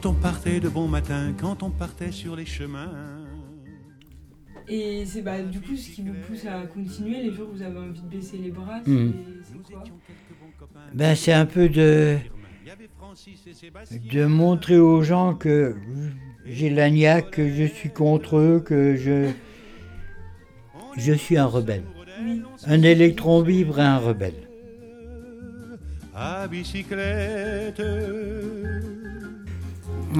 [0.00, 2.92] Quand on partait de bon matin, quand on partait sur les chemins.
[4.68, 7.62] Et c'est bah, du coup ce qui vous pousse à continuer les jours où vous
[7.62, 9.12] avez envie de baisser les bras, c'est Mm.
[9.42, 9.82] c'est quoi?
[10.94, 12.16] Ben, c'est un peu de,
[14.12, 15.74] de montrer aux gens que
[16.46, 19.32] j'ai la niaque, que je suis contre eux, que je,
[20.96, 21.82] je suis un rebelle.
[22.22, 22.42] Oui.
[22.66, 24.46] Un électron libre et un rebelle.
[26.14, 27.82] À bicyclette.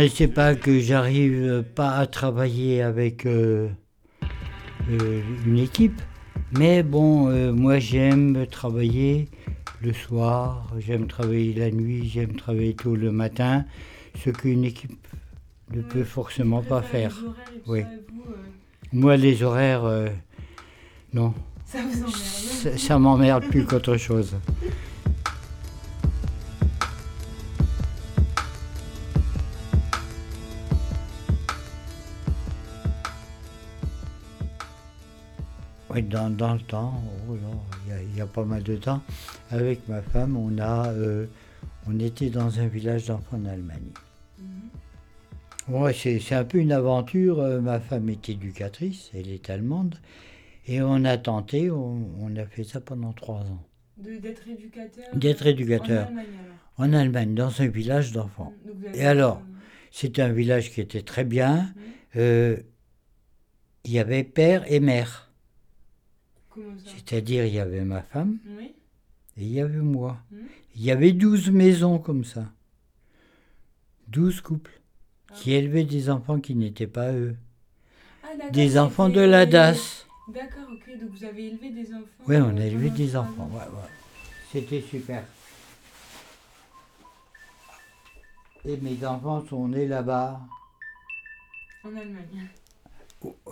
[0.00, 3.68] Et c'est pas que j'arrive pas à travailler avec euh,
[4.90, 6.00] euh, une équipe,
[6.58, 9.28] mais bon, euh, moi j'aime travailler
[9.82, 13.64] le soir, j'aime travailler la nuit, j'aime travailler tôt le matin,
[14.24, 15.06] ce qu'une équipe
[15.72, 15.84] ne Ouais.
[15.88, 17.16] peut forcément pas faire.
[17.22, 17.82] les Oui.
[17.82, 19.84] vous, Moi les horaires,
[21.12, 21.34] non,
[22.76, 24.34] ça m'emmerde plus qu'autre chose.
[35.94, 37.36] Oui, dans, dans le temps, oh
[37.86, 39.02] il y a- il y, a pas mal de temps,
[39.50, 41.26] avec ma femme, on, a, euh,
[41.86, 43.90] on était dans un village d'enfants en Allemagne.
[44.38, 45.74] Mhm.
[45.76, 47.38] Ouais, c'est un peu une aventure.
[47.40, 49.94] euh, Ma femme est éducatrice, elle est allemande.
[50.66, 53.62] Et on a tenté, on, on a fait ça pendant trois ans.
[53.96, 55.04] D'être éducateur.
[55.14, 56.06] D'être éducateur.
[56.06, 56.26] En Allemagne
[56.76, 56.88] alors.
[56.88, 58.52] En Allemagne, dans un village d'enfants.
[58.94, 59.40] Et alors
[59.92, 61.54] C'était un village qui était très bien.
[61.56, 61.72] Mhm.
[62.16, 62.56] Euh,
[63.84, 65.23] Il y avait père et mère.
[66.84, 68.74] C'est-à-dire, il y avait ma femme Oui.
[69.36, 70.18] et il y avait moi.
[70.30, 70.38] Mhm.
[70.76, 72.46] Il y avait douze maisons comme ça.
[74.08, 74.80] Douze couples
[75.34, 77.36] qui élevaient des enfants qui n'étaient pas eux.
[78.22, 80.06] Ah, Des enfants de la DAS.
[80.28, 80.98] D'accord, ok.
[81.00, 82.06] Donc vous avez élevé des enfants.
[82.28, 83.44] Oui, on a élevé des enfants.
[83.44, 83.50] ans.
[83.52, 83.88] ouais, ouais.
[84.52, 85.24] C'était super.
[88.64, 90.40] Et mes enfants sont nés là-bas.
[91.84, 92.48] En Allemagne.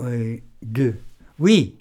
[0.00, 0.98] Euh, deux.
[1.38, 1.76] Oui.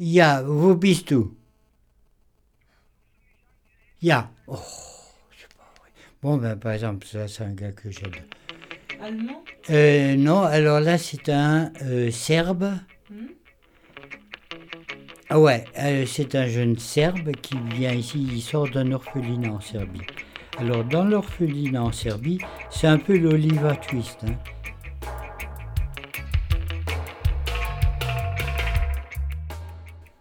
[0.00, 1.36] Ja, wo bist du?
[4.00, 4.30] Ja.
[4.46, 4.56] Oh,
[5.38, 5.90] c'est pas vrai.
[6.22, 8.12] Bon, ben, par exemple, ça, c'est un gars que j'aime.
[9.02, 9.44] Allemand?
[9.68, 12.72] Euh, non, alors là, c'est un euh, Serbe.
[13.10, 13.28] Mhm.
[15.28, 19.60] Ah ouais, euh, c'est un jeune Serbe qui vient ici, il sort d'un orphelinat en
[19.60, 20.00] Serbie.
[20.58, 22.38] Alors, dans l'orphelinat en Serbie,
[22.70, 24.18] c'est un peu l'Oliva Twist.
[24.24, 24.34] hein.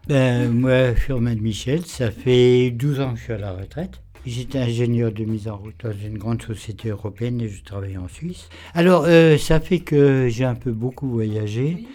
[0.09, 4.01] Ben, moi, Firmin Michel, ça fait 12 ans que je suis à la retraite.
[4.25, 8.07] J'étais ingénieur de mise en route dans une grande société européenne et je travaillais en
[8.07, 8.49] Suisse.
[8.73, 11.85] Alors, euh, ça fait que j'ai un peu beaucoup voyagé.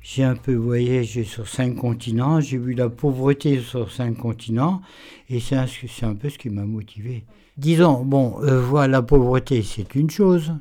[0.00, 4.80] J'ai un peu voyagé sur cinq continents, j'ai vu la pauvreté sur cinq continents,
[5.28, 7.26] et c'est un, c'est un peu ce qui m'a motivé.
[7.58, 10.54] Disons, bon, euh, voir la pauvreté, c'est une chose,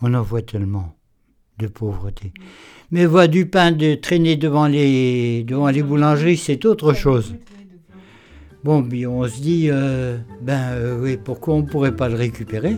[0.00, 0.94] on en voit tellement
[1.58, 2.32] de pauvreté.
[2.90, 7.34] Mais voir du pain de traîner devant les, devant les boulangeries, c'est autre chose.
[8.62, 12.14] Bon, puis on se dit, euh, ben euh, oui, pourquoi on ne pourrait pas le
[12.14, 12.76] récupérer?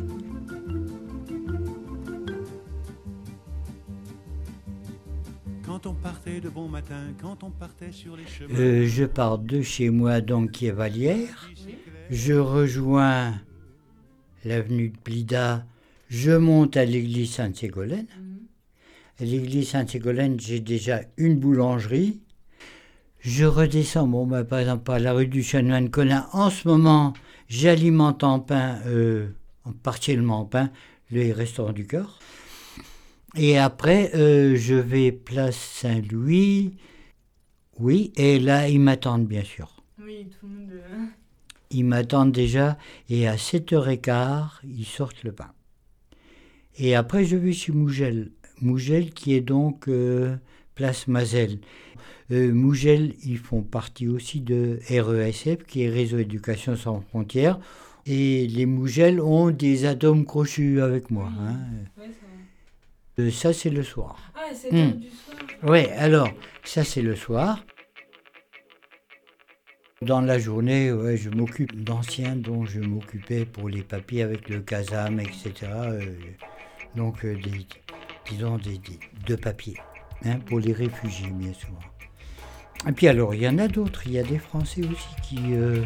[5.64, 8.58] Quand on partait de bon matin, quand on partait sur les chemins.
[8.58, 11.50] Euh, Je pars de chez moi, donc qui est Vallière.
[11.56, 11.74] Oui.
[12.10, 13.34] Je rejoins
[14.44, 15.66] l'avenue de Blida.
[16.08, 18.06] Je monte à l'église Sainte-Ségolène.
[19.20, 22.20] L'église Sainte-Ségolène, j'ai déjà une boulangerie.
[23.20, 26.28] Je redescends, bon, bah, par exemple, par la rue du chanoine Colin.
[26.32, 27.14] En ce moment,
[27.48, 29.28] j'alimente en pain, euh,
[29.64, 30.70] en- partiellement en pain,
[31.10, 32.18] le restaurant du cœur.
[33.34, 36.76] Et après, euh, je vais place Saint-Louis.
[37.78, 39.82] Oui, et là, ils m'attendent, bien sûr.
[40.02, 40.70] Oui, tout le monde.
[40.72, 41.04] euh,
[41.70, 42.78] Ils m'attendent déjà
[43.10, 45.52] et à 7h15, ils sortent le pain.
[46.78, 48.30] Et après, je vais chez Mougel.
[48.60, 50.36] Mougel qui est donc euh,
[50.74, 51.58] place Mazel.
[52.32, 57.58] Euh, Mougel, ils font partie aussi de RESF, qui est Réseau Éducation sans frontières.
[58.06, 61.30] Et les Mougel ont des atomes crochus avec moi.
[61.40, 61.56] hein.
[61.98, 62.26] Ouais, ça
[63.18, 63.24] va.
[63.24, 64.18] Euh, ça, c'est le soir.
[64.34, 64.90] Ah, 7 Hmm.
[64.92, 65.36] du soir.
[65.64, 66.32] Oui, alors,
[66.64, 67.64] ça c'est le soir.
[70.02, 74.60] Dans la journée, ouais, je m'occupe d'anciens dont je m'occupais pour les papiers avec le
[74.60, 75.52] casam, etc.
[75.88, 76.14] euh,
[76.94, 77.66] donc, des,
[78.30, 78.80] disons, des-
[79.26, 79.76] de papier,
[80.24, 81.78] hein, pour les réfugiés, bien souvent.
[82.88, 84.02] Et puis alors, il y en a d'autres.
[84.06, 85.82] Il y a des Français aussi qui, euh,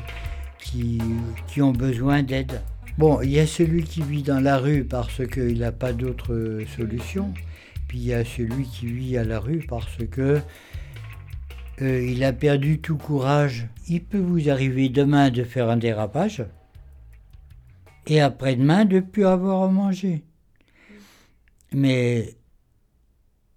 [0.58, 1.00] qui,
[1.46, 2.60] qui ont besoin d'aide.
[2.98, 6.60] Bon, il y a celui qui vit dans la rue parce qu'il n'a pas d'autre
[6.76, 7.32] solution.
[7.88, 10.40] Puis il y a celui qui vit à la rue parce que
[11.80, 13.68] euh, il a perdu tout courage.
[13.88, 16.44] Il peut vous arriver demain de faire un dérapage.
[18.06, 20.24] Et après-demain, de plus avoir à manger.
[21.72, 22.34] Mais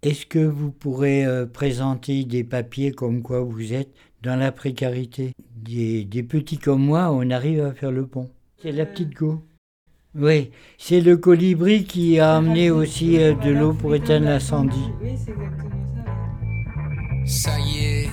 [0.01, 5.31] est-ce que vous pourrez euh, présenter des papiers comme quoi vous êtes dans la précarité?
[5.56, 8.30] Des, des petits comme moi, on arrive à faire le pont.
[8.62, 9.44] C'est la petite go.
[10.15, 14.77] Oui, c'est le colibri qui a amené aussi euh, de l'eau pour éteindre l'incendie.
[15.01, 16.01] Oui, c'est exactement ça.
[16.01, 17.25] ouais.
[17.25, 18.10] Ça y est,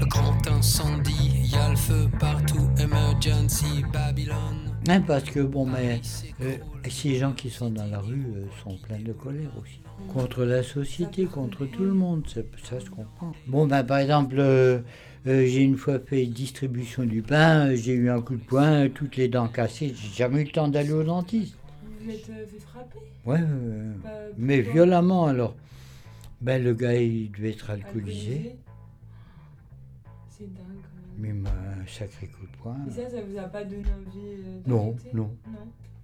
[0.00, 4.63] le grand incendie, y a le feu partout, emergency, Babylone.
[4.88, 6.00] Hein, parce que bon, mais
[6.42, 6.56] euh,
[6.90, 9.80] ces gens qui sont dans la rue euh, sont pleins de colère aussi.
[10.12, 12.26] Contre la société, contre tout le monde,
[12.62, 13.32] ça se comprend.
[13.46, 14.80] Bon, ben, par exemple, euh,
[15.26, 19.16] euh, j'ai une fois fait distribution du pain, j'ai eu un coup de poing, toutes
[19.16, 21.54] les dents cassées, j'ai jamais eu le temps d'aller au dentiste.
[21.82, 22.98] Vous vous êtes fait frapper?
[23.24, 23.40] Ouais,
[24.02, 25.54] Bah, mais violemment alors.
[26.42, 28.56] Ben, le gars, il devait être alcoolisé,
[30.28, 30.93] C'est dingue.
[31.18, 31.46] Même.
[31.46, 32.76] un sacré coup de poing.
[32.88, 35.30] Et ça, ça vous a pas donné envie euh, Non, non.
[35.46, 35.58] Non.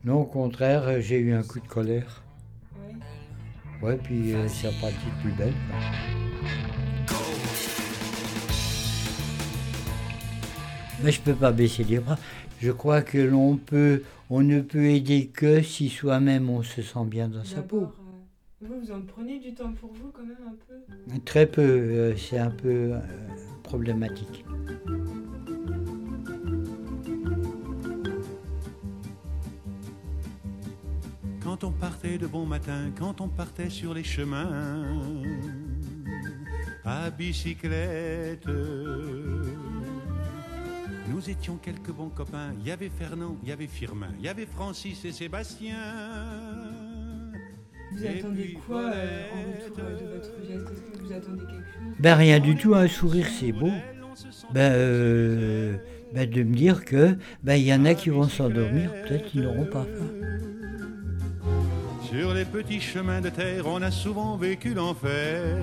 [0.05, 2.23] Non, au contraire, euh, j'ai eu un coup de colère.
[2.75, 3.87] Ouais.
[3.87, 5.53] Ouais, puis euh, c'est reparti de plus belle.
[5.69, 7.17] quoi.
[11.03, 12.19] Mais je peux pas baisser les bras.
[12.61, 17.05] Je crois que l'on peut, on ne peut aider que si soi-même on se sent
[17.07, 17.89] bien dans sa peau.
[18.63, 21.63] Euh, vous, vous en prenez du temps pour vous quand même un peu Très peu,
[21.63, 23.01] euh, c'est un peu euh,
[23.63, 24.45] problématique.
[31.43, 34.85] Quand on partait de bon matin, quand on partait sur les chemins,
[36.85, 38.47] à bicyclette.
[41.09, 42.53] Nous étions quelques bons copains.
[42.61, 46.60] Il y avait Fernand, il y avait Firmin, il y avait Francis et Sébastien.
[48.01, 50.71] Vous Et attendez puis quoi euh, en retour euh, de votre geste?
[50.73, 51.95] Est-ce que vous attendez quelque chose?
[51.99, 53.73] Ben rien du tout, un sourire c'est beau.
[54.55, 55.77] Ben, euh,
[56.15, 59.43] ben de me dire que ben il y en a qui vont s'endormir, peut-être qu'ils
[59.43, 60.09] n'auront pas faim.
[62.11, 65.59] Sur les petits chemins de terre, on a souvent vécu l'enfer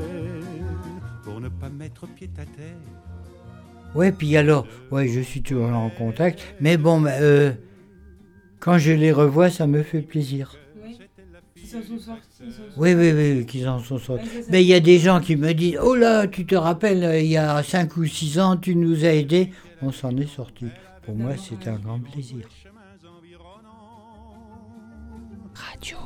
[1.24, 3.96] pour ne pas mettre pied à terre.
[3.96, 7.52] Ouais, puis alors, ouais, je suis toujours en contact, mais bon, ben, euh,
[8.60, 10.56] quand je les revois, ça me fait plaisir.
[11.76, 11.82] Oui.
[11.82, 12.60] S'en sont sortis.
[12.78, 14.26] Oui, oui, oui, qu'ils en sont sortis.
[14.26, 17.04] Ouais, Mais il y a des gens qui me disent, oh là, tu te rappelles,
[17.04, 19.52] euh, il y a 5 ou 6 ans, tu nous as aidés.
[19.82, 20.66] On s'en est sorti.
[21.04, 22.48] Pour moi, c'est un grand plaisir.
[25.54, 25.98] Radio.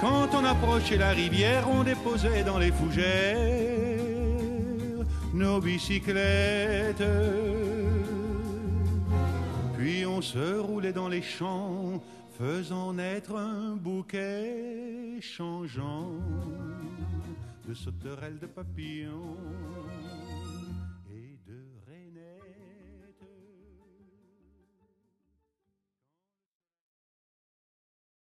[0.00, 4.02] Quand on approchait la rivière, on déposait dans les fougères
[5.34, 7.02] nos bicyclettes.
[9.82, 12.00] Puis on se roulait dans les champs,
[12.38, 16.12] faisant naître un bouquet changeant
[17.66, 19.36] de sauterelles de papillons.